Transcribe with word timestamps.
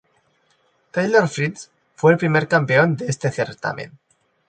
Taylor 0.89 1.27
Fritz 1.29 1.69
fue 1.93 2.13
el 2.13 2.17
primer 2.17 2.47
campeón 2.47 2.95
de 2.97 3.05
este 3.05 3.31
certamen. 3.31 3.99